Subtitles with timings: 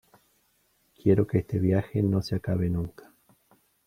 [0.95, 3.13] quiero que este viaje no se acabe nunca.